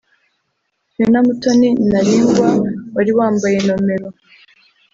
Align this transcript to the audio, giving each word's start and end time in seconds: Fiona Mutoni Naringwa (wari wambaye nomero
Fiona 0.93 1.19
Mutoni 1.25 1.69
Naringwa 1.89 2.47
(wari 2.95 3.11
wambaye 3.17 3.57
nomero 3.67 4.07